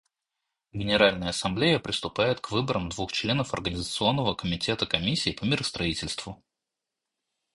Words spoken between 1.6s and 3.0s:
приступает к выборам